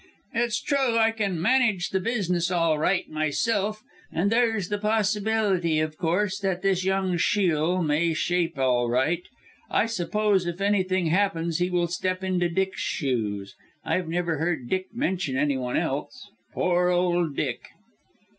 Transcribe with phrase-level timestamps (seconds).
[0.33, 5.95] "It's true I can manage the business all right myself and there's the possibility, of
[5.95, 9.21] course, that this young Shiel may shape all right.
[9.69, 13.53] I suppose if anything happens he will step into Dick's shoes.
[13.85, 16.31] I've never heard Dick mention any one else.
[16.51, 17.67] Poor old Dick!"